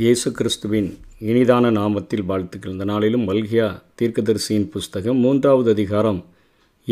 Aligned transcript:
இயேசு 0.00 0.28
கிறிஸ்துவின் 0.32 0.88
இனிதான 1.20 1.70
நாமத்தில் 1.70 2.24
வாழ்த்துக்கள் 2.24 2.72
இந்த 2.72 2.84
நாளிலும் 2.84 3.22
மல்கியா 3.28 3.68
தீர்க்கதரிசியின் 3.94 4.66
புஸ்தகம் 4.68 5.20
மூன்றாவது 5.20 5.68
அதிகாரம் 5.70 6.18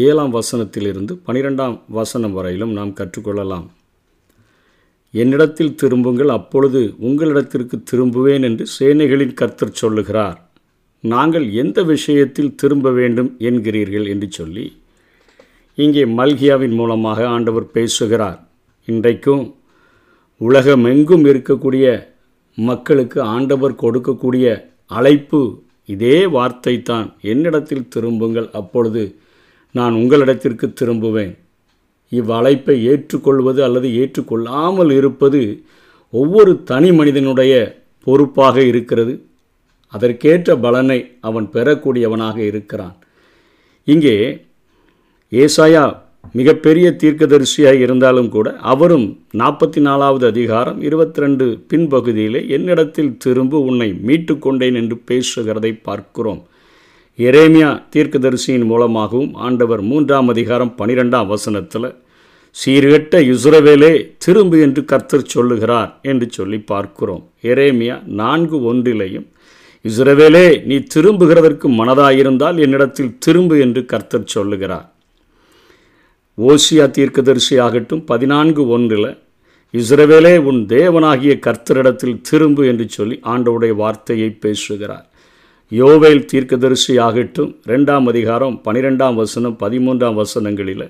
ஏழாம் 0.00 0.32
வசனத்திலிருந்து 0.34 1.14
பனிரெண்டாம் 1.26 1.74
வசனம் 1.88 2.32
வரையிலும் 2.32 2.72
நாம் 2.72 2.92
கற்றுக்கொள்ளலாம் 2.92 3.66
என்னிடத்தில் 5.14 5.74
திரும்புங்கள் 5.74 6.28
அப்பொழுது 6.28 6.82
உங்களிடத்திற்கு 7.00 7.78
திரும்புவேன் 7.92 8.42
என்று 8.42 8.66
சேனைகளின் 8.78 9.34
கர்த்தர் 9.34 9.76
சொல்லுகிறார் 9.76 10.38
நாங்கள் 11.04 11.46
எந்த 11.54 11.82
விஷயத்தில் 11.82 12.54
திரும்ப 12.54 12.90
வேண்டும் 12.92 13.30
என்கிறீர்கள் 13.40 14.08
என்று 14.08 14.30
சொல்லி 14.30 14.66
இங்கே 15.78 16.06
மல்கியாவின் 16.14 16.74
மூலமாக 16.74 17.28
ஆண்டவர் 17.28 17.70
பேசுகிறார் 17.70 18.40
இன்றைக்கும் 18.88 19.44
உலகமெங்கும் 20.40 21.24
இருக்கக்கூடிய 21.24 21.86
மக்களுக்கு 22.58 23.22
ஆண்டவர் 23.26 23.74
கொடுக்கக்கூடிய 23.74 24.46
அழைப்பு 24.90 25.40
இதே 25.88 26.18
வார்த்தை 26.26 26.74
தான் 26.82 27.08
என்னிடத்தில் 27.22 27.88
திரும்புங்கள் 27.88 28.48
அப்பொழுது 28.50 29.02
நான் 29.74 29.94
உங்களிடத்திற்கு 29.94 30.66
திரும்புவேன் 30.72 31.32
இவ்வழைப்பை 32.12 32.76
ஏற்றுக்கொள்வது 32.84 33.60
அல்லது 33.64 33.88
ஏற்றுக்கொள்ளாமல் 33.94 34.92
இருப்பது 34.92 35.40
ஒவ்வொரு 36.12 36.52
தனி 36.64 36.90
மனிதனுடைய 36.92 37.54
பொறுப்பாக 38.06 38.56
இருக்கிறது 38.62 39.14
அதற்கேற்ற 39.92 40.56
பலனை 40.56 40.98
அவன் 41.20 41.46
பெறக்கூடியவனாக 41.54 42.38
இருக்கிறான் 42.44 42.96
இங்கே 43.88 44.16
ஏசாயா 45.32 45.84
மிகப்பெரிய 46.34 46.86
தீர்க்கதரிசியாக 46.96 47.78
இருந்தாலும் 47.78 48.28
கூட 48.28 48.48
அவரும் 48.64 49.06
நாற்பத்தி 49.34 49.80
நாலாவது 49.80 50.24
அதிகாரம் 50.26 50.78
இருபத்தி 50.80 51.20
ரெண்டு 51.20 51.46
பின்பகுதியிலே 51.70 52.40
என்னிடத்தில் 52.48 53.12
திரும்ப 53.16 53.60
உன்னை 53.60 53.88
மீட்டு 54.02 54.34
கொண்டேன் 54.38 54.76
என்று 54.76 54.96
பேசுகிறதை 55.08 55.72
பார்க்கிறோம் 55.82 56.40
எரேமியா 57.18 57.68
தீர்க்கதரிசியின் 57.90 58.66
மூலமாகவும் 58.66 59.34
ஆண்டவர் 59.40 59.82
மூன்றாம் 59.82 60.28
அதிகாரம் 60.28 60.72
பனிரெண்டாம் 60.78 61.28
வசனத்தில் 61.28 61.90
சீர்கட்ட 62.56 63.20
இசுரவேலே 63.26 63.92
திரும்பு 64.18 64.56
என்று 64.60 64.82
கர்த்தர் 64.84 65.30
சொல்லுகிறார் 65.30 65.92
என்று 66.02 66.26
சொல்லி 66.30 66.58
பார்க்கிறோம் 66.64 67.22
எரேமியா 67.44 67.96
நான்கு 68.14 68.58
ஒன்றிலையும் 68.64 69.28
இசுரவேலே 69.84 70.46
நீ 70.64 70.76
திரும்புகிறதற்கு 70.94 71.68
மனதாயிருந்தால் 71.74 72.58
என்னிடத்தில் 72.58 73.14
திரும்பு 73.18 73.56
என்று 73.58 73.80
கர்த்தர் 73.84 74.30
சொல்லுகிறார் 74.30 74.86
ஓசியா 76.38 76.84
தீர்க்கதரிசி 76.90 77.56
ஆகட்டும் 77.58 78.00
பதினான்கு 78.04 78.62
ஒன்றில் 78.66 79.10
இஸ்ரவேலே 79.74 80.32
உன் 80.44 80.58
தேவனாகிய 80.68 81.32
கர்த்தரிடத்தில் 81.38 82.16
திரும்பு 82.22 82.62
என்று 82.66 82.86
சொல்லி 82.88 83.16
ஆண்டவுடைய 83.24 83.72
வார்த்தையை 83.74 84.30
பேசுகிறார் 84.42 85.06
யோவேல் 85.72 86.24
தீர்க்கதரிசி 86.24 86.94
ஆகட்டும் 86.98 87.52
ரெண்டாம் 87.66 88.06
அதிகாரம் 88.06 88.56
பனிரெண்டாம் 88.66 89.16
வசனம் 89.16 89.56
பதிமூன்றாம் 89.56 90.18
வசனங்களில் 90.18 90.86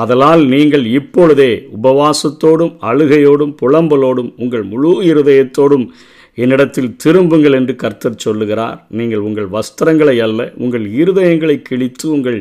அதலால் 0.00 0.42
நீங்கள் 0.46 0.84
இப்பொழுதே 0.94 1.50
உபவாசத்தோடும் 1.76 2.74
அழுகையோடும் 2.82 3.54
புலம்பலோடும் 3.62 4.30
உங்கள் 4.36 4.64
முழு 4.64 4.92
இருதயத்தோடும் 5.04 5.86
என்னிடத்தில் 6.38 6.94
திரும்புங்கள் 6.96 7.56
என்று 7.56 7.74
கர்த்தர் 7.76 8.22
சொல்லுகிறார் 8.22 8.78
நீங்கள் 8.90 9.24
உங்கள் 9.24 9.48
வஸ்திரங்களை 9.48 10.16
அல்ல 10.22 10.46
உங்கள் 10.56 10.86
இருதயங்களை 10.94 11.56
கிழித்து 11.62 12.06
உங்கள் 12.10 12.38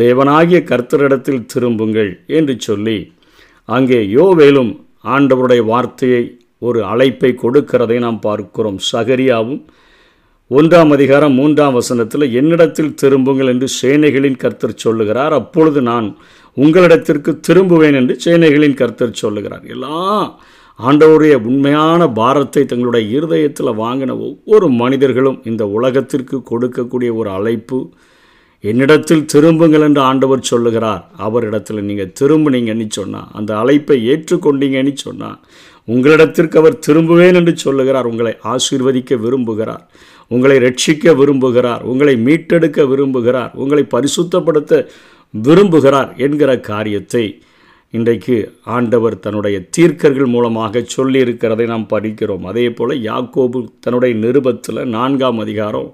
தேவனாகிய 0.00 0.58
கர்த்தரிடத்தில் 0.64 1.46
திரும்புங்கள் 1.46 2.10
என்று 2.28 2.54
சொல்லி 2.60 2.98
அங்கே 3.68 4.00
யோவேலும் 4.10 4.72
ஆண்டவருடைய 5.06 5.62
வார்த்தையை 5.64 6.22
ஒரு 6.62 6.80
அழைப்பை 6.84 7.30
கொடுக்கிறதை 7.34 7.98
நாம் 7.98 8.20
பார்க்கிறோம் 8.20 8.78
சகரியாவும் 8.92 9.62
ஒன்றாம் 10.50 10.90
அதிகாரம் 10.90 11.34
மூன்றாம் 11.34 11.74
வசனத்தில் 11.74 12.26
என்னிடத்தில் 12.32 12.94
திரும்புங்கள் 12.94 13.48
என்று 13.48 13.68
சேனைகளின் 13.82 14.36
கர்த்தர் 14.36 14.74
சொல்லுகிறார் 14.76 15.32
அப்பொழுது 15.32 15.80
நான் 15.82 16.08
உங்களிடத்திற்கு 16.56 17.30
திரும்புவேன் 17.48 17.96
என்று 17.96 18.14
சேனைகளின் 18.24 18.74
கர்த்தர் 18.74 19.14
சொல்லுகிறார் 19.14 19.64
எல்லாம் 19.66 20.28
ஆண்டவருடைய 20.78 21.34
உண்மையான 21.44 22.08
பாரத்தை 22.12 22.62
தங்களுடைய 22.64 23.04
இருதயத்தில் 23.10 23.78
வாங்கின 23.78 24.16
ஒவ்வொரு 24.20 24.68
மனிதர்களும் 24.74 25.38
இந்த 25.44 25.64
உலகத்திற்கு 25.68 26.38
கொடுக்கக்கூடிய 26.50 27.10
ஒரு 27.14 27.30
அழைப்பு 27.30 27.78
என்னிடத்தில் 28.64 29.24
திரும்புங்கள் 29.24 29.80
என்று 29.80 30.00
ஆண்டவர் 30.00 30.42
சொல்லுகிறார் 30.42 31.02
அவரிடத்தில் 31.18 31.86
நீங்கள் 31.86 32.12
திரும்பினீங்கன்னு 32.20 32.86
சொன்னால் 32.90 33.30
அந்த 33.32 33.50
அழைப்பை 33.56 33.98
ஏற்றுக்கொண்டீங்கன்னு 34.06 34.92
சொன்னால் 34.96 35.38
உங்களிடத்திற்கு 35.88 36.56
அவர் 36.58 36.76
திரும்புவேன் 36.86 37.36
என்று 37.36 37.52
சொல்லுகிறார் 37.56 38.06
உங்களை 38.06 38.32
ஆசீர்வதிக்க 38.44 39.16
விரும்புகிறார் 39.16 39.82
உங்களை 40.30 40.56
ரட்சிக்க 40.58 41.12
விரும்புகிறார் 41.14 41.82
உங்களை 41.84 42.14
மீட்டெடுக்க 42.18 42.86
விரும்புகிறார் 42.86 43.52
உங்களை 43.54 43.82
பரிசுத்தப்படுத்த 43.94 44.74
விரும்புகிறார் 45.34 46.10
என்கிற 46.16 46.50
காரியத்தை 46.66 47.24
இன்றைக்கு 47.94 48.36
ஆண்டவர் 48.66 49.14
தன்னுடைய 49.20 49.56
தீர்க்கர்கள் 49.76 50.30
மூலமாக 50.30 50.80
சொல்லியிருக்கிறதை 50.94 51.66
நாம் 51.66 51.90
படிக்கிறோம் 51.92 52.46
அதே 52.46 52.64
போல் 52.70 52.94
யாக்கோபு 53.02 53.60
தன்னுடைய 53.80 54.14
நிருபத்தில் 54.16 54.80
நான்காம் 54.88 55.38
அதிகாரம் 55.38 55.90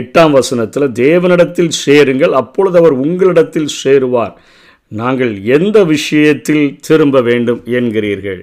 எட்டாம் 0.00 0.32
வசனத்தில் 0.32 0.86
தேவனிடத்தில் 0.98 1.72
சேருங்கள் 1.82 2.32
அப்பொழுது 2.32 2.78
அவர் 2.78 2.94
உங்களிடத்தில் 2.96 3.70
சேருவார் 3.76 4.34
நாங்கள் 4.92 5.32
எந்த 5.50 5.78
விஷயத்தில் 5.84 6.66
திரும்ப 6.80 7.20
வேண்டும் 7.20 7.60
என்கிறீர்கள் 7.72 8.42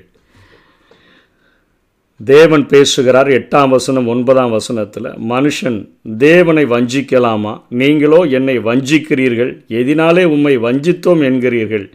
தேவன் 2.20 2.64
பேசுகிறார் 2.68 3.30
எட்டாம் 3.32 3.70
வசனம் 3.70 4.08
ஒன்பதாம் 4.08 4.52
வசனத்தில் 4.52 5.10
மனுஷன் 5.30 5.78
தேவனை 6.20 6.64
வஞ்சிக்கலாமா 6.68 7.54
நீங்களோ 7.78 8.20
என்னை 8.32 8.56
வஞ்சிக்கிறீர்கள் 8.62 9.52
எதினாலே 9.74 10.26
உம்மை 10.30 10.56
வஞ்சித்தோம் 10.60 11.24
என்கிறீர்கள் 11.24 11.86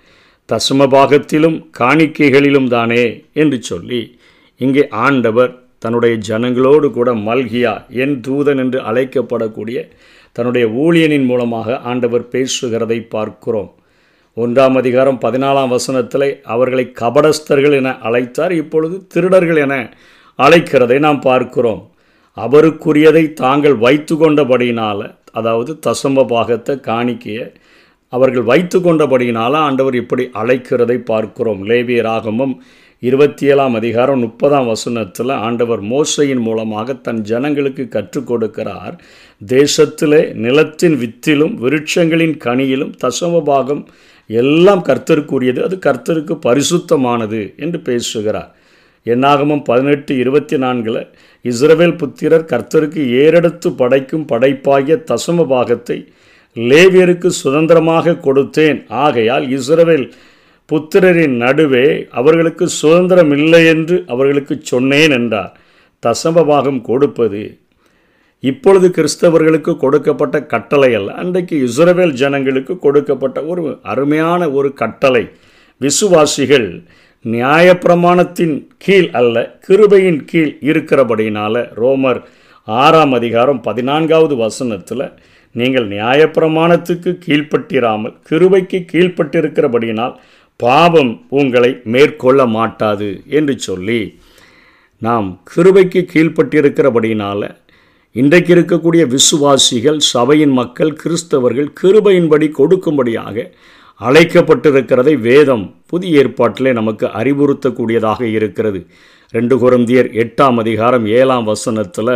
தசமபாகத்திலும் 0.49 1.56
காணிக்கைகளிலும் 1.78 2.69
தானே 2.69 3.04
என்று 3.32 3.59
சொல்லி 3.62 4.03
இங்கே 4.60 4.84
ஆண்டவர் 5.00 5.53
தன்னுடைய 5.78 6.15
ஜனங்களோடு 6.28 6.87
கூட 6.91 7.09
மல்கியா 7.22 7.75
என் 7.94 8.15
தூதன் 8.21 8.60
என்று 8.60 8.78
அழைக்கப்படக்கூடிய 8.82 9.78
தன்னுடைய 10.37 10.65
ஊழியனின் 10.76 11.26
மூலமாக 11.26 11.76
ஆண்டவர் 11.82 12.25
பேசுகிறதை 12.28 12.99
பார்க்கிறோம் 13.06 13.71
ஒன்றாம் 14.37 14.76
அதிகாரம் 14.76 15.21
பதினாலாம் 15.21 15.69
வசனத்தில் 15.69 16.28
அவர்களை 16.44 16.84
கபடஸ்தர்கள் 17.00 17.76
என 17.76 17.93
அழைத்தார் 18.03 18.53
இப்பொழுது 18.53 18.97
திருடர்கள் 19.06 19.60
என 19.62 19.76
அழைக்கிறதை 20.38 20.99
நாம் 20.99 21.21
பார்க்கிறோம் 21.21 21.81
அவருக்குரியதை 22.37 23.25
தாங்கள் 23.34 23.76
வைத்து 23.76 24.15
கொண்டபடியினால் 24.16 25.04
அதாவது 25.32 25.72
தசம்ப 25.87 26.25
பாகத்தை 26.25 26.75
காணிக்கையை 26.81 27.47
அவர்கள் 28.12 28.44
வைத்து 28.44 28.78
கொண்டபடியினால 28.78 29.54
ஆண்டவர் 29.60 29.97
இப்படி 29.97 30.25
அழைக்கிறதை 30.34 30.97
பார்க்கிறோம் 31.04 31.62
லேவியராகமும் 31.69 32.54
இருபத்தி 33.03 33.44
ஏழாம் 33.47 33.75
அதிகாரம் 33.75 34.22
முப்பதாம் 34.22 34.69
வசனத்தில் 34.69 35.32
ஆண்டவர் 35.41 35.82
மோசையின் 35.84 36.41
மூலமாக 36.41 36.94
தன் 37.03 37.21
ஜனங்களுக்கு 37.22 37.84
கற்றுக் 37.88 38.28
கொடுக்கிறார் 38.28 38.94
தேசத்திலே 39.41 40.22
நிலத்தின் 40.37 40.97
வித்திலும் 40.97 41.54
விருட்சங்களின் 41.60 42.37
கனியிலும் 42.44 42.93
தசம 42.99 43.43
பாகம் 43.43 43.82
எல்லாம் 44.31 44.82
கர்த்தருக்குரியது 44.82 45.60
அது 45.60 45.76
கர்த்தருக்கு 45.78 46.37
பரிசுத்தமானது 46.47 47.43
என்று 47.56 47.81
பேசுகிறார் 47.81 48.50
என்னாகமும் 49.06 49.62
பதினெட்டு 49.62 50.12
இருபத்தி 50.16 50.56
நான்கில் 50.56 51.00
இஸ்ரவேல் 51.44 51.97
புத்திரர் 51.97 52.50
கர்த்தருக்கு 52.50 53.03
ஏறெடுத்து 53.21 53.69
படைக்கும் 53.75 54.28
படைப்பாகிய 54.28 54.97
தசம 55.10 55.47
பாகத்தை 55.49 55.99
லேவியருக்கு 56.56 57.28
சுதந்திரமாக 57.38 58.19
கொடுத்தேன் 58.25 58.81
ஆகையால் 58.99 59.47
இஸ்ரவேல் 59.50 60.06
புத்திரரின் 60.69 61.37
நடுவே 61.37 61.87
அவர்களுக்கு 62.12 62.64
சுதந்திரம் 62.73 63.32
இல்லை 63.37 63.62
என்று 63.67 63.96
அவர்களுக்கு 64.06 64.55
சொன்னேன் 64.62 65.12
என்றார் 65.12 65.55
தசமபாகம் 66.02 66.81
கொடுப்பது 66.81 67.43
இப்பொழுது 68.43 68.87
கிறிஸ்தவர்களுக்கு 68.90 69.73
கொடுக்கப்பட்ட 69.76 70.37
கட்டளை 70.44 70.90
அல்ல 70.94 71.14
அன்றைக்கு 71.14 71.55
இஸ்ரவேல் 71.69 72.14
ஜனங்களுக்கு 72.14 72.75
கொடுக்கப்பட்ட 72.79 73.38
ஒரு 73.43 73.62
அருமையான 73.82 74.50
ஒரு 74.50 74.69
கட்டளை 74.73 75.25
விசுவாசிகள் 75.81 76.69
நியாயப்பிரமாணத்தின் 77.25 78.55
கீழ் 78.79 79.08
அல்ல 79.12 79.37
கிருபையின் 79.67 80.20
கீழ் 80.25 80.52
இருக்கிறபடியினால் 80.62 81.61
ரோமர் 81.75 82.20
ஆறாம் 82.69 83.12
அதிகாரம் 83.12 83.61
பதினான்காவது 83.61 84.35
வசனத்தில் 84.37 85.05
நீங்கள் 85.55 85.87
நியாயப்பிரமாணத்துக்கு 85.87 87.11
கீழ்ப்பட்டிராமல் 87.19 88.14
கிருபைக்கு 88.31 88.79
கீழ்ப்பட்டிருக்கிறபடியினால் 88.93 90.14
பாவம் 90.61 91.12
உங்களை 91.31 91.70
மேற்கொள்ள 91.85 92.46
மாட்டாது 92.46 93.08
என்று 93.29 93.58
சொல்லி 93.58 94.00
நாம் 95.02 95.29
கிருபைக்கு 95.55 96.00
கீழ்ப்பட்டிருக்கிறபடியினால் 96.12 97.49
இன்றைக்கு 98.17 98.50
இருக்கக்கூடிய 98.55 99.02
விசுவாசிகள் 99.06 99.99
சபையின் 100.06 100.52
மக்கள் 100.52 100.93
கிறிஸ்தவர்கள் 100.93 101.69
கிருபையின்படி 101.81 102.46
கொடுக்கும்படியாக 102.50 103.44
அழைக்கப்பட்டிருக்கிறதை 104.00 105.14
வேதம் 105.20 105.64
புதிய 105.87 106.19
ஏற்பாட்டிலே 106.19 106.73
நமக்கு 106.73 107.06
அறிவுறுத்தக்கூடியதாக 107.14 108.20
இருக்கிறது 108.29 108.81
ரெண்டு 109.35 109.55
குரந்தியர் 109.58 110.08
எட்டாம் 110.14 110.58
அதிகாரம் 110.58 111.06
ஏழாம் 111.12 111.44
வசனத்தில் 111.44 112.12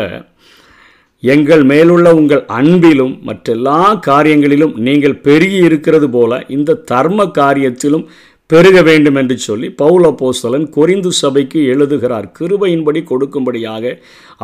எங்கள் 1.22 1.62
மேலுள்ள 1.62 2.08
உங்கள் 2.14 2.44
அன்பிலும் 2.50 3.14
மற்றெல்லா 3.26 3.78
காரியங்களிலும் 4.06 4.74
நீங்கள் 4.78 5.20
பெருகி 5.20 5.58
இருக்கிறது 5.62 6.08
போல 6.10 6.40
இந்த 6.48 6.80
தர்ம 6.84 7.26
காரியத்திலும் 7.36 8.04
பெருக 8.50 8.78
வேண்டும் 8.82 9.14
என்று 9.14 9.36
சொல்லி 9.38 9.68
பவுல 9.78 10.06
போஸ்தலன் 10.14 10.66
கொரிந்து 10.68 11.10
சபைக்கு 11.16 11.60
எழுதுகிறார் 11.66 12.26
கிருபையின்படி 12.38 13.00
கொடுக்கும்படியாக 13.04 13.94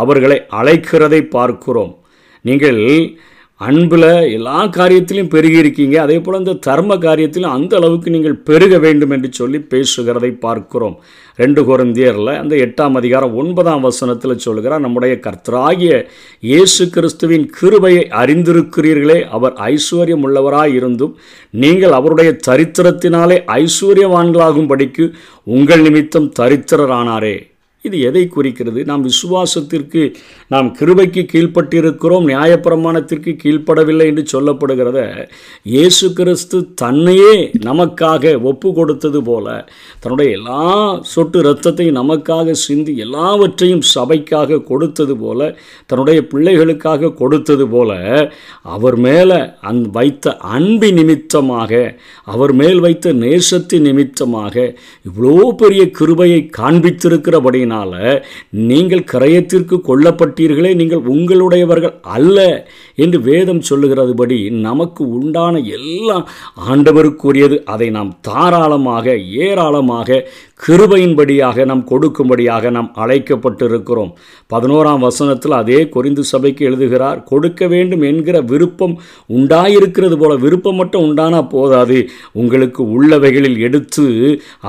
அவர்களை 0.00 0.38
அழைக்கிறதை 0.52 1.20
பார்க்கிறோம் 1.28 1.92
நீங்கள் 2.44 2.80
அன்பில் 3.60 4.06
எல்லா 4.34 4.58
காரியத்திலையும் 4.74 5.30
பெருகி 5.32 5.56
இருக்கீங்க 5.58 5.96
அதே 6.00 6.16
போல் 6.18 6.38
இந்த 6.38 6.52
தர்ம 6.66 6.96
காரியத்திலும் 6.96 7.54
அந்த 7.54 7.72
அளவுக்கு 7.76 8.08
நீங்கள் 8.10 8.36
பெருக 8.42 8.74
வேண்டும் 8.78 9.12
என்று 9.12 9.28
சொல்லி 9.32 9.58
பேசுகிறதை 9.72 10.30
பார்க்கிறோம் 10.36 10.94
ரெண்டு 11.38 11.62
குரந்தியரில் 11.62 12.32
அந்த 12.34 12.54
எட்டாம் 12.56 12.94
அதிகாரம் 12.94 13.34
ஒன்பதாம் 13.34 13.82
வசனத்தில் 13.82 14.36
சொல்கிறார் 14.38 14.80
நம்முடைய 14.80 15.16
கர்த்தராகிய 15.18 15.92
இயேசு 16.42 16.86
கிறிஸ்துவின் 16.90 17.46
கிருபையை 17.50 18.04
அறிந்திருக்கிறீர்களே 18.20 19.18
அவர் 19.30 19.54
ஐஸ்வர்யம் 19.68 20.24
உள்ளவராக 20.24 20.74
இருந்தும் 20.74 21.14
நீங்கள் 21.54 21.92
அவருடைய 21.92 22.32
தரித்திரத்தினாலே 22.48 23.38
ஐஸ்வர்யவான்களாகும்படிக்கு 23.58 25.06
உங்கள் 25.48 25.80
நிமித்தம் 25.80 26.32
தரித்திரரானாரே 26.38 27.36
இது 27.84 27.96
எதை 28.00 28.22
குறிக்கிறது 28.28 28.80
நாம் 28.84 29.02
விசுவாசத்திற்கு 29.04 30.00
நாம் 30.50 30.68
கிருபைக்கு 30.78 31.22
கீழ்ப்பட்டிருக்கிறோம் 31.32 32.24
நியாயப்பிரமாணத்திற்கு 32.30 33.32
கீழ்ப்படவில்லை 33.42 34.06
என்று 34.06 34.24
சொல்லப்படுகிறத 34.32 35.00
இயேசு 35.66 36.06
கிறிஸ்து 36.12 36.58
தன்னையே 36.74 37.34
நமக்காக 37.64 38.32
ஒப்பு 38.42 38.70
கொடுத்தது 38.72 39.20
போல 39.22 39.46
தன்னுடைய 40.00 40.30
எல்லா 40.38 40.62
சொட்டு 41.08 41.38
இரத்தத்தையும் 41.40 41.98
நமக்காக 41.98 42.56
சிந்தி 42.62 42.94
எல்லாவற்றையும் 42.98 43.84
சபைக்காக 43.94 44.60
கொடுத்தது 44.62 45.16
போல 45.16 45.40
தன்னுடைய 45.86 46.18
பிள்ளைகளுக்காக 46.32 47.12
கொடுத்தது 47.14 47.66
போல 47.68 47.92
அவர் 48.70 48.98
மேலே 49.00 49.40
அந் 49.68 49.82
வைத்த 49.92 50.36
அன்பி 50.50 50.92
நிமித்தமாக 50.92 51.72
அவர் 52.28 52.54
மேல் 52.54 52.80
வைத்த 52.80 53.14
நேசத்தின் 53.20 53.88
நிமித்தமாக 53.88 54.54
இவ்வளோ 55.04 55.38
பெரிய 55.56 55.82
கிருபையை 55.92 56.42
காண்பித்திருக்கிறபடி 56.58 57.62
ஆனபடியினால 57.70 57.94
நீங்கள் 58.68 59.08
கிரயத்திற்கு 59.10 59.76
கொல்லப்பட்டீர்களே 59.86 60.70
நீங்கள் 60.74 61.06
உங்களுடையவர்கள் 61.08 61.94
அல்ல 62.10 62.38
என்று 62.98 63.18
வேதம் 63.20 63.62
சொல்லுகிறதுபடி 63.68 64.38
நமக்கு 64.60 65.02
உண்டான 65.12 65.54
எல்லாம் 65.76 66.24
ஆண்டவருக்குரியது 66.68 67.56
அதை 67.68 67.88
நாம் 67.90 68.12
தாராளமாக 68.20 69.16
ஏராளமாக 69.42 70.22
கிருபையின்படியாக 70.60 71.64
நாம் 71.64 71.84
கொடுக்கும்படியாக 71.88 72.70
நாம் 72.70 72.88
அழைக்கப்பட்டிருக்கிறோம் 72.96 74.12
பதினோராம் 74.50 75.04
வசனத்தில் 75.04 75.54
அதே 75.54 75.80
குறைந்து 75.88 76.22
சபைக்கு 76.24 76.62
எழுதுகிறார் 76.64 77.20
கொடுக்க 77.24 77.68
வேண்டும் 77.68 78.02
என்கிற 78.02 78.36
விருப்பம் 78.48 78.94
உண்டாயிருக்கிறது 79.30 80.16
போல 80.18 80.32
விருப்பம் 80.36 80.78
மட்டும் 80.80 81.04
உண்டானா 81.04 81.42
போதாது 81.48 81.98
உங்களுக்கு 82.34 82.82
உள்ளவைகளில் 82.94 83.58
எடுத்து 83.60 84.06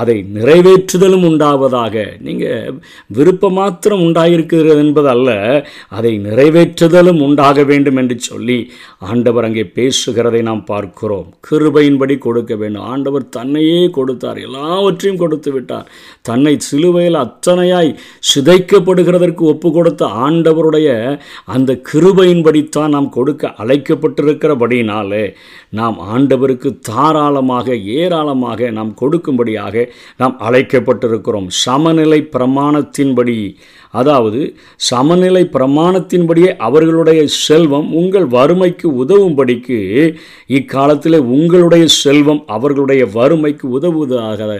அதை 0.00 0.17
நிறைவேற்றுதலும் 0.35 1.27
உண்டாவதாக 1.29 2.05
நீங்கள் 2.21 2.77
விருப்பம் 3.09 3.57
மாத்திரம் 3.57 4.03
உண்டாயிருக்கிறது 4.05 4.79
என்பது 4.79 5.09
அல்ல 5.09 5.29
அதை 5.89 6.13
நிறைவேற்றுதலும் 6.25 7.21
உண்டாக 7.21 7.63
வேண்டும் 7.63 7.97
என்று 7.97 8.17
சொல்லி 8.21 8.59
ஆண்டவர் 9.09 9.47
அங்கே 9.47 9.65
பேசுகிறதை 9.75 10.41
நாம் 10.41 10.63
பார்க்கிறோம் 10.65 11.27
கிருபையின்படி 11.47 12.17
கொடுக்க 12.19 12.53
வேண்டும் 12.55 12.87
ஆண்டவர் 12.89 13.25
தன்னையே 13.29 13.81
கொடுத்தார் 13.91 14.39
எல்லாவற்றையும் 14.39 15.19
கொடுத்து 15.19 15.51
விட்டார் 15.51 15.89
தன்னை 16.21 16.53
சிலுவையில் 16.61 17.19
அத்தனையாய் 17.19 17.91
சிதைக்கப்படுகிறதற்கு 18.29 19.43
ஒப்பு 19.45 19.71
கொடுத்த 19.71 20.03
ஆண்டவருடைய 20.23 20.89
அந்த 21.49 21.71
கிருபையின்படித்தான் 21.89 22.95
நாம் 22.95 23.09
கொடுக்க 23.09 23.53
அழைக்கப்பட்டிருக்கிறபடினாலே 23.63 25.25
நாம் 25.71 25.97
ஆண்டவருக்கு 26.09 26.69
தாராளமாக 26.89 27.75
ஏராளமாக 27.95 28.71
நாம் 28.71 28.91
கொடுக்கும்படியாக 29.01 29.85
நாம் 30.17 30.35
அழைக்கப்பட்டிருக்கிறோம் 30.39 31.49
சமநிலை 31.59 32.19
பிரமாண 32.31 32.78
ஞானத்தின்படி 32.79 33.37
அதாவது 33.93 34.41
சமநிலை 34.81 35.43
பிரமாணத்தின்படியே 35.53 36.51
அவர்களுடைய 36.59 37.21
செல்வம் 37.37 37.87
உங்கள் 37.91 38.27
வறுமைக்கு 38.27 38.87
உதவும்படிக்கு 38.99 39.79
இக்காலத்தில் 40.49 41.19
உங்களுடைய 41.29 41.85
செல்வம் 41.97 42.41
அவர்களுடைய 42.47 43.03
வறுமைக்கு 43.13 43.65
உதவுவதாக 43.69 44.49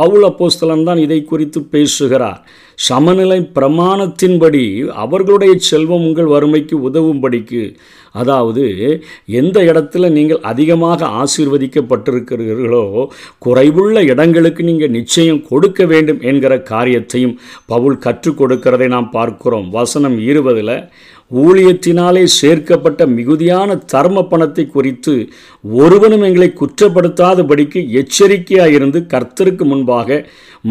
பவுல 0.00 0.30
போஸ்தலன் 0.38 0.84
தான் 0.84 0.98
இதை 0.98 1.20
குறித்து 1.24 1.62
பேசுகிறார் 1.70 2.42
சமநிலை 2.78 3.40
பிரமாணத்தின்படி 3.56 4.64
அவர்களுடைய 4.96 5.52
செல்வம் 5.62 6.04
உங்கள் 6.04 6.28
வறுமைக்கு 6.28 6.76
உதவும்படிக்கு 6.82 7.62
அதாவது 8.14 8.64
எந்த 9.32 9.58
இடத்துல 9.62 10.08
நீங்கள் 10.10 10.40
அதிகமாக 10.42 11.06
ஆசீர்வதிக்கப்பட்டிருக்கிறீர்களோ 11.18 12.82
குறைவுள்ள 13.38 13.98
இடங்களுக்கு 14.04 14.62
நீங்கள் 14.62 14.92
நிச்சயம் 14.92 15.40
கொடுக்க 15.48 15.86
வேண்டும் 15.86 16.20
என்கிற 16.22 16.56
காரியத்தையும் 16.64 17.36
பவுல் 17.66 17.96
கற்றுக் 17.98 18.40
இருக்கிறதை 18.74 18.88
நாம் 18.92 19.08
பார்க்கிறோம் 19.10 19.66
வசனம் 19.70 20.16
இருபதில் 20.26 20.76
ஊழியத்தினாலே 21.38 22.22
சேர்க்கப்பட்ட 22.32 23.02
மிகுதியான 23.08 23.76
தர்ம 23.92 24.22
பணத்தை 24.24 24.64
குறித்து 24.66 25.14
ஒருவனும் 25.78 26.24
எங்களை 26.28 26.48
குற்றப்படுத்தாதபடிக்கு 26.52 27.80
எச்சரிக்கையாக 28.00 28.76
இருந்து 28.78 29.00
கர்த்தருக்கு 29.12 29.64
முன்பாக 29.64 30.18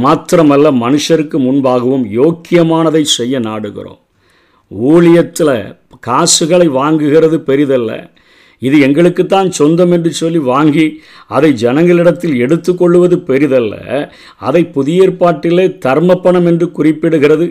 மாத்திரமல்ல 0.01 0.71
மனுஷருக்கு 0.77 1.39
முன்பாகவும் 1.47 2.05
யோக்கியமானதை 2.17 3.03
செய்ய 3.11 3.39
நாடுகிறோம் 3.41 3.99
ஊழியத்தில் 4.71 5.55
காசுகளை 6.03 6.67
வாங்குகிறது 6.75 7.39
பெரிதல்ல 7.47 7.93
இது 8.61 8.77
எங்களுக்குத்தான் 8.79 9.49
சொந்தம் 9.51 9.91
என்று 9.91 10.11
சொல்லி 10.11 10.39
வாங்கி 10.45 10.85
அதை 11.29 11.49
ஜனங்களிடத்தில் 11.61 12.35
எடுத்துக்கொள்வது 12.37 13.15
பெரிதல்ல 13.27 13.75
அதை 14.41 14.61
புதிய 14.69 14.99
ஏற்பாட்டிலே 15.01 15.65
தர்ம 15.79 16.17
பணம் 16.17 16.45
என்று 16.45 16.67
குறிப்பிடுகிறது 16.71 17.47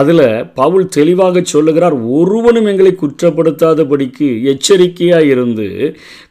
அதில் 0.00 0.26
பவுல் 0.54 0.86
தெளிவாக 0.88 1.42
சொல்லுகிறார் 1.46 1.96
ஒருவனும் 2.10 2.68
எங்களை 2.68 2.92
குற்றப்படுத்தாதபடிக்கு 2.94 4.28
எச்சரிக்கையாக 4.44 5.30
இருந்து 5.30 5.68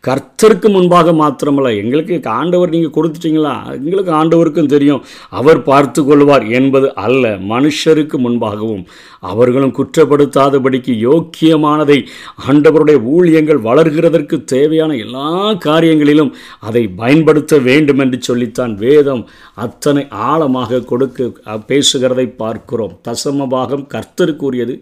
கர்த்தருக்கு 0.03 0.67
முன்பாக 0.69 1.11
மாத்திரமல்ல 1.13 1.71
எங்களுக்கு 1.75 2.15
ஆண்டவர் 2.31 2.71
நீங்கள் 2.71 2.93
கொடுத்துட்டீங்களா 2.95 3.51
எங்களுக்கு 3.75 4.11
ஆண்டவருக்கும் 4.11 4.69
தெரியும் 4.69 5.03
அவர் 5.31 5.59
பார்த்து 5.63 6.01
கொள்வார் 6.03 6.45
என்பது 6.49 6.87
அல்ல 6.97 7.33
மனுஷருக்கு 7.51 8.17
முன்பாகவும் 8.19 8.81
அவர்களும் 9.23 9.75
குற்றப்படுத்தாதபடிக்கு 9.75 10.95
யோக்கியமானதை 11.01 11.99
ஆண்டவருடைய 12.45 12.99
ஊழியங்கள் 13.11 13.61
வளர்கிறதற்கு 13.61 14.39
தேவையான 14.45 14.95
எல்லா 14.95 15.27
காரியங்களிலும் 15.67 16.33
அதை 16.59 16.83
பயன்படுத்த 16.95 17.59
வேண்டும் 17.59 17.99
என்று 17.99 18.19
சொல்லித்தான் 18.21 18.75
வேதம் 18.77 19.23
அத்தனை 19.57 20.05
ஆழமாக 20.25 20.83
கொடுக்க 20.85 21.29
பேசுகிறதை 21.69 22.27
பார்க்கிறோம் 22.35 22.97
தசமபாகம் 23.07 23.87
கர்த்தருக்குரியது 23.87 24.75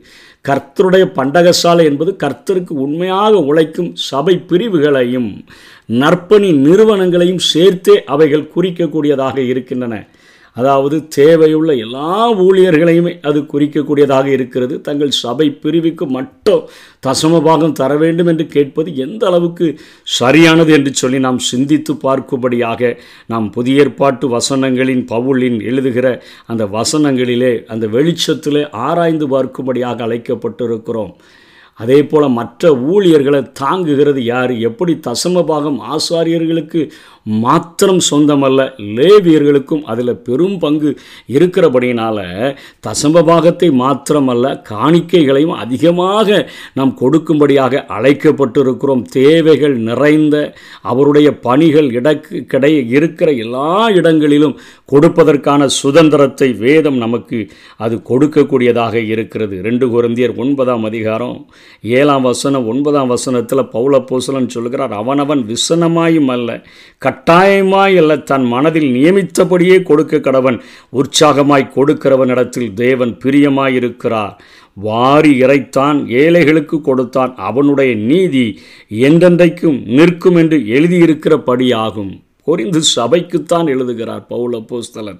கர்த்தருடைய 0.45 1.05
பண்டகசாலை 1.15 1.83
என்பது 1.83 2.11
கர்த்தருக்கு 2.15 2.73
உண்மையாக 2.79 3.33
உழைக்கும் 3.43 3.89
சபை 4.03 4.35
பிரிவுகளை 4.45 5.07
நிறுவனங்களையும் 5.11 5.29
நற்பணி 5.99 6.49
நிறுவனங்களையும் 6.65 7.45
சேர்த்தே 7.49 7.97
அவைகள் 8.07 8.51
குறிக்கக்கூடியதாக 8.53 9.37
இருக்கின்றன 9.51 9.95
அதாவது 10.57 10.95
தேவையுள்ள 11.15 11.71
எல்லா 11.77 12.07
ஊழியர்களையுமே 12.43 13.11
அது 13.21 13.39
குறிக்கக்கூடியதாக 13.45 14.27
இருக்கிறது 14.27 14.75
தங்கள் 14.81 15.11
சபை 15.19 15.47
பிரிவுக்கு 15.61 16.05
மட்டும் 16.07 16.63
தசமபாகம் 17.05 17.75
தர 17.75 17.91
வேண்டும் 17.95 18.29
என்று 18.31 18.45
கேட்பது 18.47 18.89
எந்த 18.97 19.23
அளவுக்கு 19.27 19.67
சரியானது 20.11 20.71
என்று 20.73 20.93
சொல்லி 20.93 21.19
நாம் 21.19 21.39
சிந்தித்து 21.47 21.93
பார்க்கும்படியாக 22.03 22.91
நாம் 23.25 23.47
புதிய 23.49 23.83
ஏற்பாட்டு 23.83 24.27
வசனங்களின் 24.29 25.03
பவுலின் 25.11 25.59
எழுதுகிற 25.63 26.09
அந்த 26.47 26.65
வசனங்களிலே 26.73 27.53
அந்த 27.67 27.87
வெளிச்சத்திலே 27.87 28.63
ஆராய்ந்து 28.83 29.27
பார்க்கும்படியாக 29.27 30.07
அழைக்கப்பட்டிருக்கிறோம் 30.07 31.13
அதே 31.79 31.99
போல் 32.03 32.27
மற்ற 32.31 32.71
ஊழியர்களை 32.87 33.41
தாங்குகிறது 33.59 34.21
யார் 34.23 34.53
எப்படி 34.61 34.93
தசமபாகம் 35.03 35.79
ஆசாரியர்களுக்கு 35.89 36.81
மாத்திரம் 37.37 38.01
சொந்தமல்ல 38.09 38.59
லேவியர்களுக்கும் 38.95 39.83
அதில் 39.83 40.13
பெரும் 40.21 40.57
பங்கு 40.59 40.89
இருக்கிறபடியினால் 41.29 42.21
தசமபாகத்தை 42.83 43.69
மாத்திரமல்ல 43.75 44.53
காணிக்கைகளையும் 44.69 45.55
அதிகமாக 45.57 46.39
நாம் 46.73 46.93
கொடுக்கும்படியாக 46.99 47.83
அழைக்கப்பட்டிருக்கிறோம் 47.89 49.03
தேவைகள் 49.11 49.75
நிறைந்த 49.81 50.37
அவருடைய 50.83 51.29
பணிகள் 51.39 51.89
இடக்கு 51.91 52.37
கிடை 52.45 52.73
இருக்கிற 52.91 53.29
எல்லா 53.37 53.69
இடங்களிலும் 53.91 54.57
கொடுப்பதற்கான 54.91 55.67
சுதந்திரத்தை 55.79 56.49
வேதம் 56.59 56.97
நமக்கு 56.97 57.39
அது 57.77 57.95
கொடுக்கக்கூடியதாக 58.09 58.95
இருக்கிறது 59.07 59.55
ரெண்டு 59.61 59.85
குருந்தியர் 59.89 60.37
ஒன்பதாம் 60.37 60.85
அதிகாரம் 60.85 61.37
ஏழாம் 61.93 62.23
வசனம் 62.23 62.67
ஒன்பதாம் 62.67 63.07
வசனத்தில் 63.07 63.63
பௌல 63.71 63.99
பூசலன் 64.09 64.49
சொல்கிறார் 64.49 64.93
அவனவன் 64.93 65.41
விசனமாயும் 65.47 66.29
அல்ல 66.29 66.49
கட்டாயமாய் 67.01 67.97
அல்ல 67.97 68.17
தன் 68.23 68.47
மனதில் 68.47 68.89
நியமித்தபடியே 68.91 69.77
கொடுக்க 69.83 70.19
கடவன் 70.19 70.57
உற்சாகமாய் 70.93 71.73
கொடுக்கிறவனிடத்தில் 71.73 72.71
தேவன் 72.75 73.13
பிரியமாயிருக்கிறார் 73.23 74.33
வாரி 74.77 75.31
இறைத்தான் 75.39 75.97
ஏழைகளுக்கு 76.19 76.77
கொடுத்தான் 76.81 77.31
அவனுடைய 77.41 77.91
நீதி 78.05 78.45
என்றென்றைக்கும் 79.01 79.79
நிற்கும் 79.89 80.37
என்று 80.37 80.59
எழுதியிருக்கிறபடியாகும் 80.69 82.11
பொறிந்து 82.47 82.81
சபைக்குத்தான் 82.95 83.67
எழுதுகிறார் 83.67 84.23
பௌல 84.29 84.61
போஸ்தலன் 84.69 85.19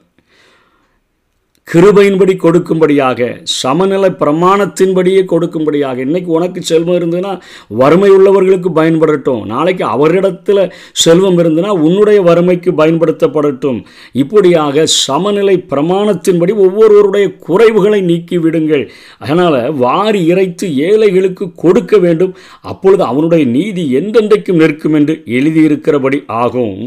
கிருபையின்படி 1.70 2.34
கொடுக்கும்படியாக 2.36 3.26
சமநிலை 3.56 4.10
பிரமாணத்தின்படியே 4.22 5.22
கொடுக்கும்படியாக 5.24 5.98
இன்னைக்கு 6.00 6.30
உனக்கு 6.32 6.60
செல்வம் 6.64 6.98
இருந்ததுன்னா 7.00 7.34
வறுமை 7.72 8.10
உள்ளவர்களுக்கு 8.10 8.70
பயன்படட்டும் 8.76 9.42
நாளைக்கு 9.46 9.84
அவரிடத்தில் 9.88 10.62
செல்வம் 10.96 11.38
இருந்ததுன்னா 11.38 11.74
உன்னுடைய 11.82 12.22
வறுமைக்கு 12.22 12.72
பயன்படுத்தப்படட்டும் 12.74 13.80
இப்படியாக 14.16 14.88
சமநிலை 14.98 15.56
பிரமாணத்தின்படி 15.70 16.56
ஒவ்வொருவருடைய 16.60 17.28
குறைவுகளை 17.40 18.02
நீக்கி 18.02 18.40
விடுங்கள் 18.40 18.86
அதனால் 19.20 19.60
வாரி 19.80 20.24
இறைத்து 20.26 20.68
ஏழைகளுக்கு 20.82 21.48
கொடுக்க 21.56 21.98
வேண்டும் 21.98 22.36
அப்பொழுது 22.66 23.04
அவனுடைய 23.04 23.46
நீதி 23.52 23.86
எந்தெந்தைக்கும் 23.94 24.62
நிற்கும் 24.62 24.96
என்று 24.96 25.16
எழுதியிருக்கிறபடி 25.30 26.22
ஆகும் 26.40 26.78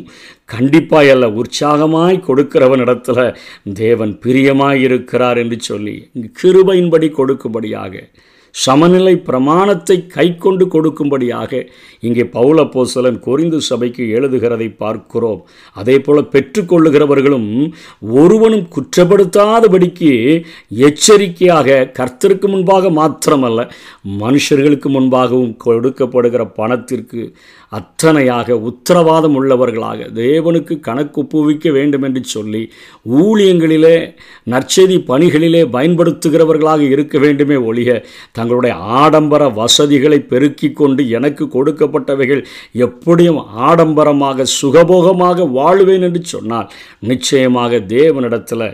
கண்டிப்பாக 0.55 1.13
அல்ல 1.13 1.27
உற்சாகமாய் 1.35 2.25
கொடுக்கிறவனிடத்தில் 2.27 3.23
தேவன் 3.75 4.13
பிரியமாய் 4.25 4.83
இருக்கிறார் 4.83 5.39
என்று 5.39 5.59
சொல்லி 5.61 5.97
கிருபையின்படி 6.43 7.09
கொடுக்கும்படியாக 7.13 7.95
சமநிலை 8.55 9.13
பிரமாணத்தை 9.27 9.97
கை 10.07 10.27
கொண்டு 10.37 10.65
கொடுக்கும்படியாக 10.67 11.61
இங்கே 12.03 12.25
பவுல 12.33 12.61
போசலன் 12.67 13.19
கொரிந்து 13.19 13.59
சபைக்கு 13.63 14.05
எழுதுகிறதை 14.17 14.69
பார்க்கிறோம் 14.75 15.41
அதே 15.77 15.97
போல 15.99 16.21
பெற்றுக்கொள்ளுகிறவர்களும் 16.33 17.49
ஒருவனும் 18.17 18.67
குற்றப்படுத்தாதபடிக்கு 18.75 20.11
எச்சரிக்கையாக 20.83 21.79
கர்த்தருக்கு 21.99 22.49
முன்பாக 22.49 22.91
மாத்திரமல்ல 22.91 23.67
மனுஷர்களுக்கு 24.23 24.91
முன்பாகவும் 24.91 25.57
கொடுக்கப்படுகிற 25.59 26.45
பணத்திற்கு 26.53 27.23
அத்தனையாக 27.73 28.57
உத்தரவாதம் 28.63 29.37
உள்ளவர்களாக 29.37 30.09
தேவனுக்கு 30.19 30.75
கணக்கு 30.81 31.19
ஒப்புவிக்க 31.23 31.69
வேண்டும் 31.71 32.05
என்று 32.05 32.23
சொல்லி 32.27 32.63
ஊழியங்களிலே 33.21 33.97
நற்செய்தி 34.47 34.99
பணிகளிலே 35.09 35.63
பயன்படுத்துகிறவர்களாக 35.73 36.83
இருக்க 36.91 37.17
வேண்டுமே 37.19 37.57
ஒழிய 37.65 37.91
தங்களுடைய 38.43 38.75
ஆடம்பர 38.97 39.43
வசதிகளை 39.57 40.19
பெருக்கி 40.25 40.69
கொண்டு 40.73 41.03
எனக்கு 41.11 41.45
கொடுக்கப்பட்டவைகள் 41.49 42.41
எப்படியும் 42.83 43.41
ஆடம்பரமாக 43.63 44.47
சுகபோகமாக 44.55 45.47
வாழ்வேன் 45.53 46.07
என்று 46.09 46.21
சொன்னால் 46.27 46.71
நிச்சயமாக 47.03 47.81
தேவனிடத்தில் 47.93 48.67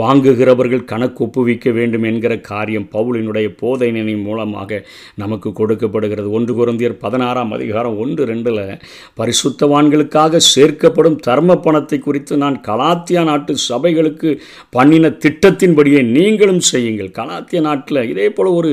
வாங்குகிறவர்கள் 0.00 0.84
கணக்கு 0.84 1.20
ஒப்புவிக்க 1.24 1.70
வேண்டும் 1.70 2.02
என்கிற 2.02 2.32
காரியம் 2.42 2.88
பவுலினுடைய 2.92 3.48
போதையினை 3.60 4.14
மூலமாக 4.20 4.80
நமக்கு 5.14 5.48
கொடுக்கப்படுகிறது 5.52 6.28
ஒன்று 6.30 6.54
குருந்தியர் 6.54 6.96
பதினாறாம் 6.98 7.52
அதிகாரம் 7.52 7.98
ஒன்று 7.98 8.24
ரெண்டில் 8.24 8.62
பரிசுத்தவான்களுக்காக 9.18 10.40
சேர்க்கப்படும் 10.48 11.18
தர்ம 11.20 11.58
பணத்தை 11.58 11.98
குறித்து 11.98 12.36
நான் 12.36 12.58
கலாத்தியா 12.66 13.22
நாட்டு 13.24 13.54
சபைகளுக்கு 13.68 14.30
பண்ணின 14.70 15.12
திட்டத்தின்படியே 15.22 16.02
நீங்களும் 16.10 16.62
செய்யுங்கள் 16.68 17.14
கலாத்திய 17.18 17.60
நாட்டில் 17.60 18.02
இதே 18.08 18.28
போல் 18.30 18.50
ஒரு 18.52 18.72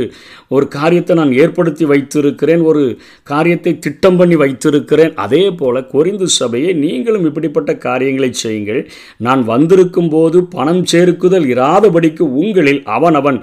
ஒரு 0.47 0.65
காரியத்தை 0.67 1.15
நான் 1.15 1.33
ஏற்படுத்தி 1.37 1.85
வைத்திருக்கிறேன் 1.85 2.63
ஒரு 2.63 2.83
காரியத்தை 3.27 3.73
திட்டம் 3.79 4.17
பண்ணி 4.17 4.35
வைத்திருக்கிறேன் 4.35 5.13
அதே 5.17 5.43
போல் 5.53 5.81
குறைந்து 5.87 6.27
சபையை 6.35 6.71
நீங்களும் 6.75 7.25
இப்படிப்பட்ட 7.25 7.73
காரியங்களை 7.77 8.31
செய்யுங்கள் 8.35 8.81
நான் 9.19 9.43
வந்திருக்கும் 9.45 10.09
போது 10.09 10.37
பணம் 10.55 10.83
சேர்க்குதல் 10.85 11.47
இராதபடிக்கு 11.51 12.25
உங்களில் 12.37 12.81
அவன் 12.89 13.15
அவன் 13.15 13.39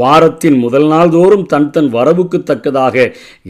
வாரத்தின் 0.00 0.58
முதல் 0.58 0.88
நாள் 0.88 1.10
தோறும் 1.10 1.46
தன் 1.46 1.70
தன் 1.70 1.90
வரவுக்கு 1.90 2.40
தக்கதாக 2.42 2.96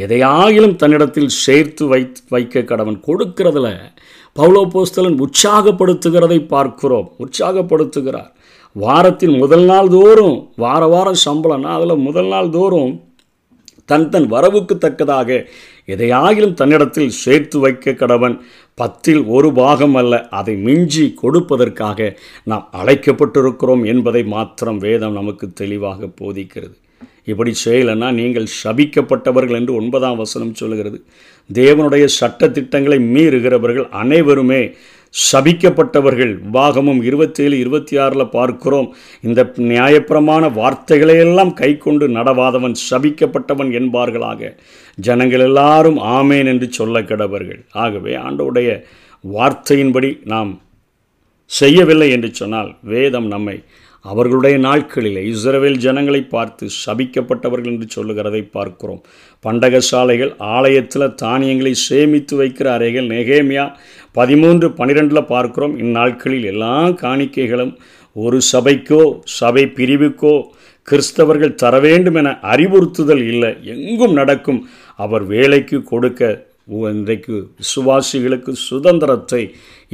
எதையாகிலும் 0.00 0.77
தன்னிடத்தில் 0.77 1.33
சேர்த்து 1.39 1.85
வை 1.87 2.03
வைக்க 2.31 2.65
கடவன் 2.67 2.99
கொடுக்கிறதுல 3.07 3.69
பவுலோ 4.37 4.63
போஸ்தலன் 4.73 5.21
உற்சாகப்படுத்துகிறதை 5.21 6.39
பார்க்கிறோம் 6.47 7.11
உற்சாகப்படுத்துகிறார் 7.19 8.33
வாரத்தின் 8.77 9.35
முதல் 9.39 9.65
நாள் 9.65 9.89
தோறும் 9.89 10.37
வார 10.57 10.83
வாரம் 10.87 11.23
சம்பளம்னா 11.23 11.71
அதில் 11.75 12.03
முதல் 12.03 12.29
நாள் 12.29 12.49
தோறும் 12.51 12.93
தன் 13.89 14.09
தன் 14.09 14.27
வரவுக்கு 14.27 14.75
தக்கதாக 14.77 15.31
எதையாகிலும் 15.89 16.55
தன்னிடத்தில் 16.55 17.13
சேர்த்து 17.17 17.57
வைக்க 17.59 17.93
கடவன் 17.93 18.35
பத்தில் 18.79 19.23
ஒரு 19.27 19.49
பாகம் 19.53 19.95
அல்ல 19.95 20.15
அதை 20.31 20.55
மிஞ்சி 20.63 21.05
கொடுப்பதற்காக 21.23 22.09
நாம் 22.45 22.67
அழைக்கப்பட்டிருக்கிறோம் 22.73 23.85
என்பதை 23.87 24.23
மாத்திரம் 24.29 24.79
வேதம் 24.79 25.17
நமக்கு 25.17 25.49
தெளிவாக 25.53 26.11
போதிக்கிறது 26.21 26.77
இப்படி 27.25 27.53
செய்யலைன்னா 27.65 28.09
நீங்கள் 28.13 28.53
சபிக்கப்பட்டவர்கள் 28.57 29.59
என்று 29.59 29.73
ஒன்பதாம் 29.75 30.19
வசனம் 30.19 30.55
சொல்கிறது 30.55 30.99
தேவனுடைய 31.51 32.05
சட்ட 32.15 32.49
திட்டங்களை 32.49 32.99
மீறுகிறவர்கள் 33.09 33.89
அனைவருமே 33.95 34.63
சபிக்கப்பட்டவர்கள் 35.25 36.33
வாகமும் 36.51 37.01
இருபத்தேழு 37.03 37.57
இருபத்தி 37.59 37.95
ஆறில் 37.97 38.33
பார்க்கிறோம் 38.33 38.89
இந்த 39.25 39.41
நியாயப்பிரமான 39.69 40.51
வார்த்தைகளையெல்லாம் 40.55 41.53
கை 41.53 41.71
கொண்டு 41.77 42.07
நடவாதவன் 42.09 42.77
சபிக்கப்பட்டவன் 42.83 43.71
என்பார்களாக 43.73 44.51
ஜனங்கள் 44.99 45.41
எல்லாரும் 45.41 45.99
ஆமேன் 46.17 46.49
என்று 46.49 46.69
சொல்ல 46.73 47.01
கிடவர்கள் 47.03 47.63
ஆகவே 47.77 48.15
ஆண்டோடைய 48.23 48.71
வார்த்தையின்படி 49.25 50.11
நாம் 50.25 50.53
செய்யவில்லை 51.51 52.09
என்று 52.11 52.31
சொன்னால் 52.33 52.71
வேதம் 52.85 53.29
நம்மை 53.29 53.57
அவர்களுடைய 54.07 54.57
நாட்களில் 54.59 55.21
இஸ்ரவேல் 55.25 55.79
ஜனங்களை 55.79 56.21
பார்த்து 56.27 56.65
சபிக்கப்பட்டவர்கள் 56.85 57.73
என்று 57.73 57.87
சொல்லுகிறதை 57.91 58.43
பார்க்கிறோம் 58.49 59.01
பண்டக 59.45 59.79
சாலைகள் 59.81 60.33
ஆலயத்தில் 60.51 61.15
தானியங்களை 61.15 61.73
சேமித்து 61.87 62.37
வைக்கிற 62.37 62.67
அறைகள் 62.73 63.07
நெகேமியா 63.07 63.65
பதிமூன்று 64.13 64.69
பன்னிரெண்டில் 64.71 65.29
பார்க்கிறோம் 65.29 65.75
இந்நாட்களில் 65.79 66.45
எல்லா 66.45 66.75
காணிக்கைகளும் 67.01 67.73
ஒரு 68.17 68.39
சபைக்கோ 68.53 69.03
சபை 69.39 69.65
பிரிவுக்கோ 69.75 70.35
கிறிஸ்தவர்கள் 70.89 71.55
தர 71.55 71.75
வேண்டும் 71.79 72.15
என 72.15 72.31
அறிவுறுத்துதல் 72.47 73.25
இல்லை 73.27 73.51
எங்கும் 73.67 74.13
நடக்கும் 74.13 74.61
அவர் 74.99 75.25
வேலைக்கு 75.27 75.79
கொடுக்க 75.83 76.21
இன்றைக்கு 76.69 77.35
விசுவாசிகளுக்கு 77.59 78.53
சுதந்திரத்தை 78.61 79.43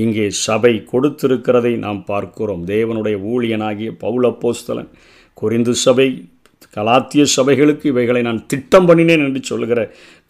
இங்கே 0.00 0.27
சபை 0.43 0.73
கொடுத்திருக்கிறதை 0.93 1.73
நாம் 1.79 2.05
பார்க்கிறோம் 2.05 2.63
தேவனுடைய 2.67 3.17
ஊழியனாகிய 3.23 3.91
பௌலப்போஸ்தலன் 4.01 4.89
குறிந்து 5.37 5.75
சபை 5.83 6.07
கலாத்திய 6.77 7.23
சபைகளுக்கு 7.37 7.87
இவைகளை 7.87 8.21
நான் 8.23 8.47
திட்டம் 8.47 8.87
பண்ணினேன் 8.89 9.25
என்று 9.25 9.41
சொல்கிற 9.45 9.81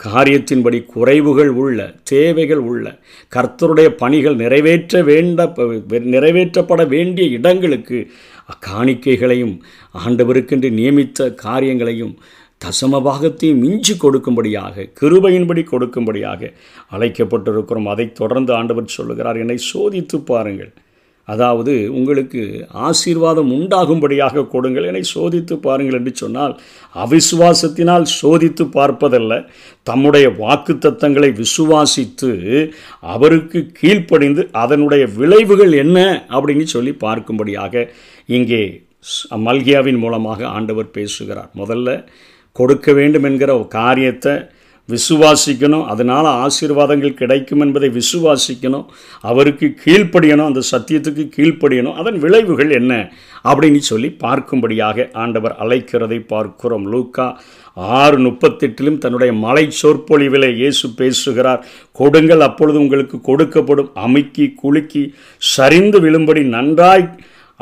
காரியத்தின்படி 0.00 0.78
குறைவுகள் 0.94 1.52
உள்ள 1.54 1.78
தேவைகள் 2.02 2.62
உள்ள 2.64 2.87
கர்த்தருடைய 3.32 3.88
பணிகள் 3.94 4.37
நிறைவேற்ற 4.37 5.02
வேண்ட 5.02 5.47
நிறைவேற்றப்பட 6.06 6.85
வேண்டிய 6.88 7.26
இடங்களுக்கு 7.30 7.99
காணிக்கைகளையும் 8.66 9.54
ஆண்டவருக்கென்று 9.99 10.71
நியமித்த 10.71 11.30
காரியங்களையும் 11.35 12.14
தசம 12.62 13.00
மிஞ்சி 13.61 13.94
கொடுக்கும்படியாக 13.97 14.87
கிருபையின்படி 15.00 15.64
கொடுக்கும்படியாக 15.64 16.52
அழைக்கப்பட்டிருக்கிறோம் 16.90 17.87
அதை 17.87 18.06
தொடர்ந்து 18.12 18.54
ஆண்டவர் 18.54 18.97
சொல்லுகிறார் 18.97 19.37
என்னை 19.37 19.59
சோதித்து 19.73 20.18
பாருங்கள் 20.23 20.73
அதாவது 21.28 21.73
உங்களுக்கு 21.92 22.40
ஆசீர்வாதம் 22.80 23.50
உண்டாகும்படியாக 23.50 24.44
கொடுங்கள் 24.47 24.87
என்னை 24.87 25.02
சோதித்து 25.14 25.54
பாருங்கள் 25.56 25.99
என்று 25.99 26.12
சொன்னால் 26.14 26.54
அவிசுவாசத்தினால் 26.94 28.06
சோதித்து 28.21 28.64
பார்ப்பதல்ல 28.68 29.38
தம்முடைய 29.82 30.26
வாக்கு 30.38 30.75
தத்தங்களை 30.78 31.30
விசுவாசித்து 31.32 32.32
அவருக்கு 33.06 33.61
கீழ்ப்படிந்து 33.80 34.44
அதனுடைய 34.54 35.06
விளைவுகள் 35.16 35.73
என்ன 35.75 35.99
அப்படின்னு 36.30 36.66
சொல்லி 36.66 36.94
பார்க்கும்படியாக 37.00 37.87
இங்கே 38.28 38.62
மல்கியாவின் 39.44 39.99
மூலமாக 39.99 40.40
ஆண்டவர் 40.49 40.90
பேசுகிறார் 40.90 41.50
முதல்ல 41.54 41.90
கொடுக்க 42.56 42.92
வேண்டும் 42.92 43.25
என்கிற 43.25 43.52
காரியத்தை 43.75 44.35
விசுவாசிக்கணும் 44.88 45.85
அதனால் 45.85 46.28
ஆசீர்வாதங்கள் 46.38 47.18
கிடைக்கும் 47.18 47.61
என்பதை 47.61 47.88
விசுவாசிக்கணும் 47.90 48.87
அவருக்கு 49.23 49.66
கீழ்ப்படியணும் 49.85 50.49
அந்த 50.49 50.62
சத்தியத்துக்கு 50.71 51.25
கீழ்ப்படியணும் 51.37 51.99
அதன் 51.99 52.18
விளைவுகள் 52.18 52.71
என்ன 52.71 52.92
அப்படின்னு 53.44 53.80
சொல்லி 53.82 54.09
பார்க்கும்படியாக 54.21 55.06
ஆண்டவர் 55.14 55.54
அழைக்கிறதை 55.59 56.18
பார்க்கிறோம் 56.26 56.87
லூக்கா 56.87 57.26
ஆறு 57.97 58.16
முப்பத்தெட்டிலும் 58.18 58.99
தன்னுடைய 58.99 59.32
மலை 59.38 59.64
சொற்பொழிவிலே 59.80 60.50
இயேசு 60.54 60.88
பேசுகிறார் 60.94 61.62
கொடுங்கள் 61.97 62.42
அப்பொழுது 62.42 62.78
உங்களுக்கு 62.78 63.18
கொடுக்கப்படும் 63.28 63.92
அமுக்கி 63.99 64.47
குலுக்கி 64.54 65.04
சரிந்து 65.42 66.00
விழும்படி 66.00 66.42
நன்றாய் 66.49 67.06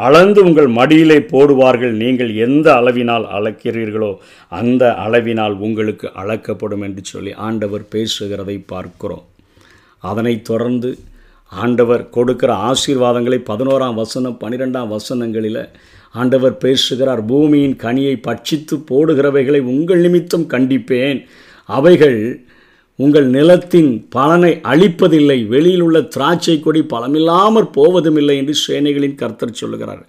அளந்து 0.00 0.40
உங்கள் 0.44 0.70
மடியிலே 0.70 1.18
போடுவார்கள் 1.30 1.94
நீங்கள் 1.96 2.32
எந்த 2.40 2.66
அளவினால் 2.74 3.26
அளக்கிறீர்களோ 3.30 4.10
அந்த 4.52 4.84
அளவினால் 5.04 5.54
உங்களுக்கு 5.60 6.08
அளக்கப்படும் 6.16 6.84
என்று 6.84 7.04
சொல்லி 7.04 7.32
ஆண்டவர் 7.46 7.84
பேசுகிறதை 7.94 8.56
பார்க்கிறோம் 8.66 9.24
அதனைத் 10.02 10.44
தொடர்ந்து 10.44 10.90
ஆண்டவர் 11.52 12.02
கொடுக்கிற 12.10 12.50
ஆசீர்வாதங்களை 12.66 13.38
பதினோராம் 13.46 13.96
வசனம் 13.96 14.36
பன்னிரெண்டாம் 14.36 14.92
வசனங்களில் 14.92 15.62
ஆண்டவர் 16.14 16.54
பேசுகிறார் 16.58 17.22
பூமியின் 17.24 17.76
கனியை 17.76 18.14
பட்சித்து 18.20 18.76
போடுகிறவைகளை 18.90 19.60
உங்கள் 19.72 20.00
நிமித்தம் 20.00 20.46
கண்டிப்பேன் 20.50 21.20
அவைகள் 21.68 22.18
உங்கள் 23.00 23.26
நிலத்தின் 23.28 23.90
பலனை 24.08 24.50
அழிப்பதில்லை 24.62 25.36
வெளியில் 25.46 25.82
உள்ள 25.82 25.98
திராட்சை 26.14 26.56
கொடி 26.60 26.80
பலமில்லாமற் 26.90 27.68
போவதும் 27.72 28.16
இல்லை 28.16 28.36
என்று 28.38 28.54
சேனைகளின் 28.66 29.14
கர்த்தர் 29.14 29.60
சொல்லுகிறார் 29.60 30.02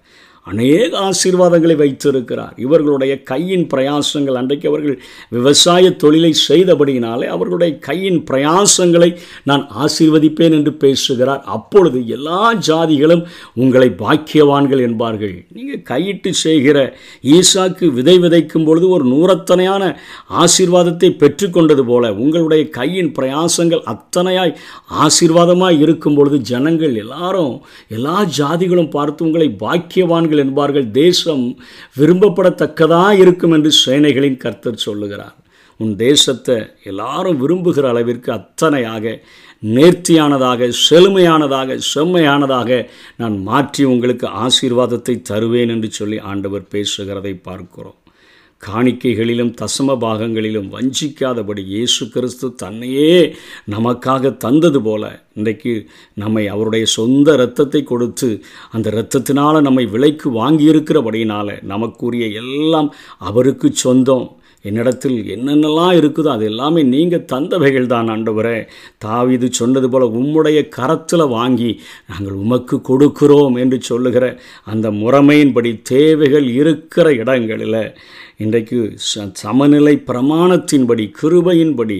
அநேக 0.46 0.90
ஆசீர்வாதங்களை 1.00 1.74
வைத்திருக்கிறார் 1.76 2.54
இவர்களுடைய 2.56 3.12
கையின் 3.22 3.66
பிரயாசங்கள் 3.72 4.38
அன்றைக்கு 4.40 4.66
அவர்கள் 4.68 4.96
விவசாய 5.28 5.92
தொழிலை 5.94 6.30
செய்தபடியினாலே 6.48 7.26
அவர்களுடைய 7.26 7.72
கையின் 7.78 8.18
பிரயாசங்களை 8.30 9.10
நான் 9.42 9.62
ஆசீர்வதிப்பேன் 9.84 10.54
என்று 10.54 10.72
பேசுகிறார் 10.76 11.44
அப்பொழுது 11.48 12.00
எல்லா 12.08 12.40
ஜாதிகளும் 12.68 13.22
உங்களை 13.54 13.88
பாக்கியவான்கள் 14.00 14.82
என்பார்கள் 14.82 15.36
நீங்கள் 15.50 15.84
கையிட்டு 15.84 16.32
செய்கிற 16.36 16.76
ஈசாக்கு 17.32 17.86
விதை 17.92 18.16
விதைக்கும் 18.18 18.64
பொழுது 18.64 18.88
ஒரு 18.88 19.06
நூறத்தனையான 19.10 19.82
ஆசீர்வாதத்தை 20.38 21.12
பெற்றுக்கொண்டது 21.14 21.84
போல 21.84 22.12
உங்களுடைய 22.16 22.64
கையின் 22.70 23.14
பிரயாசங்கள் 23.18 23.86
அத்தனையாய் 23.86 24.56
ஆசீர்வாதமாக 25.04 25.80
இருக்கும் 25.80 26.16
பொழுது 26.16 26.36
ஜனங்கள் 26.48 26.94
எல்லாரும் 26.96 27.54
எல்லா 27.90 28.18
ஜாதிகளும் 28.36 28.92
பார்த்து 28.92 29.20
உங்களை 29.24 29.48
பாக்கியவான்கள் 29.58 30.30
விரும்புவார்கள் 30.32 30.44
என்பார்கள் 30.44 30.88
தேசம் 30.94 31.44
விரும்பப்படத்தக்கதா 31.96 33.04
இருக்கும் 33.14 33.52
என்று 33.52 33.70
சேனைகளின் 33.84 34.36
கர்த்தர் 34.36 34.84
சொல்லுகிறார் 34.84 35.38
உன் 35.80 35.94
தேசத்தை 35.96 36.56
எல்லாரும் 36.82 37.40
விரும்புகிற 37.40 37.86
அளவிற்கு 37.88 38.30
அத்தனையாக 38.32 39.14
நேர்த்தியானதாக 39.62 40.68
செழுமையானதாக 40.82 41.76
செம்மையானதாக 41.92 42.70
நான் 43.16 43.36
மாற்றி 43.42 43.84
உங்களுக்கு 43.84 44.28
ஆசீர்வாதத்தை 44.44 45.16
தருவேன் 45.22 45.68
என்று 45.68 45.90
சொல்லி 45.92 46.18
ஆண்டவர் 46.24 46.70
பேசுகிறதை 46.72 47.34
பார்க்கிறோம் 47.40 47.98
காணிக்கைகளிலும் 48.62 49.52
தசம 49.60 49.94
பாகங்களிலும் 49.96 50.68
வஞ்சிக்காதபடி 50.68 51.62
இயேசு 51.66 52.02
கிறிஸ்து 52.08 52.48
தன்னையே 52.54 53.14
நமக்காக 53.68 54.32
தந்தது 54.36 54.80
போல 54.82 55.04
இன்றைக்கு 55.34 55.72
நம்மை 56.14 56.44
அவருடைய 56.46 56.84
சொந்த 56.88 57.34
இரத்தத்தை 57.34 57.82
கொடுத்து 57.84 58.28
அந்த 58.72 58.90
இரத்தத்தினால் 58.90 59.58
நம்மை 59.60 59.86
விலைக்கு 59.86 60.30
வாங்கியிருக்கிறபடியினால் 60.32 61.52
நமக்குரிய 61.66 62.26
எல்லாம் 62.42 62.90
அவருக்கு 63.22 63.70
சொந்தம் 63.82 64.28
என்னிடத்தில் 64.64 65.16
என்னென்னலாம் 65.26 65.96
இருக்குதோ 65.96 66.28
அது 66.32 66.44
எல்லாமே 66.44 66.82
நீங்கள் 66.84 67.24
தந்தவைகள் 67.24 67.86
தான் 67.86 68.10
ஆண்டவரே 68.10 68.58
தாவிது 69.04 69.48
சொன்னது 69.50 69.88
போல் 69.88 70.04
உம்முடைய 70.12 70.58
கரத்தில் 70.68 71.24
வாங்கி 71.28 71.70
நாங்கள் 72.06 72.36
உமக்கு 72.36 72.76
கொடுக்கிறோம் 72.80 73.56
என்று 73.56 73.78
சொல்லுகிற 73.82 74.26
அந்த 74.64 74.90
முறைமையின்படி 75.00 75.72
தேவைகள் 75.90 76.46
இருக்கிற 76.54 77.08
இடங்களில் 77.14 77.80
இன்றைக்கு 78.42 78.78
ச 79.06 79.24
சமநிலை 79.40 79.92
பிரமாணத்தின்படி 80.06 81.04
கிருபையின்படி 81.16 81.96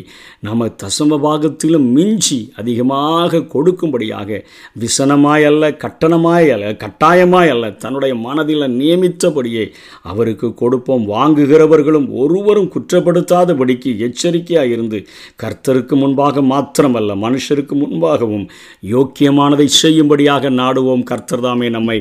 நம்ம 0.40 0.68
தசம 0.82 1.18
பாகத்திலும் 1.18 1.86
மிஞ்சி 1.92 2.38
அதிகமாக 2.56 3.42
கொடுக்கும்படியாக 3.52 4.38
விசனமாய் 4.76 5.46
அல்ல 5.48 5.70
கட்டணமாய் 5.82 6.48
அல்ல 6.54 6.70
கட்டாயமாய் 6.82 7.52
அல்ல 7.54 7.70
தன்னுடைய 7.82 8.14
மனதில் 8.22 8.66
நியமித்தபடியே 8.76 9.64
அவருக்கு 10.04 10.50
கொடுப்போம் 10.54 11.04
வாங்குகிறவர்களும் 11.12 12.08
ஒருவரும் 12.20 12.70
குற்றப்படுத்தாதபடிக்கு 12.74 13.92
எச்சரிக்கையாக 14.06 14.74
இருந்து 14.74 15.00
கர்த்தருக்கு 15.36 15.96
முன்பாக 15.96 16.44
மாத்திரமல்ல 16.50 17.18
மனுஷருக்கு 17.24 17.76
முன்பாகவும் 17.76 18.46
யோக்கியமானதை 18.92 19.68
செய்யும்படியாக 19.76 20.54
நாடுவோம் 20.56 21.04
கர்த்தர் 21.04 21.44
தாமே 21.44 21.70
நம்மை 21.70 21.98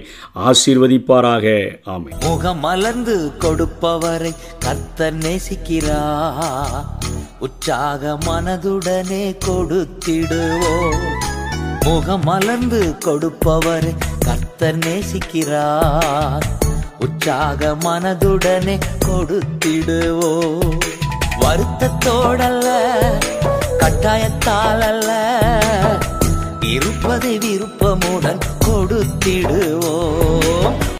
ஆசீர்வதிப்பாராக 0.47 1.45
ஆமை 1.91 2.11
முகமலர்ந்து 2.25 3.15
கொடுப்பவரை 3.43 4.30
உங்களை 4.31 4.65
கத்தர் 4.65 5.15
நேசிக்கிறா 5.15 6.01
உற்சாக 7.39 8.11
மனதுடனே 8.25 9.23
கொடுத்திடுவோ 9.45 10.75
முகம் 11.85 12.23
மலர்ந்து 12.23 12.81
கொடுப்பவர் 13.05 13.89
கத்தர் 14.25 14.79
நேசிக்கிறா 14.83 15.65
உற்சாக 16.99 17.71
மனதுடனே 17.85 18.75
கொடுத்திடுவோ 19.07 20.31
வருத்தத்தோடல்ல 21.41 22.69
கட்டாயத்தால் 23.81 24.85
அல்ல 24.89 25.09
இருப்பதை 26.71 27.33
விருப்பமுடன் 27.37 28.43
கொடுத்திடுவோ 28.67 29.95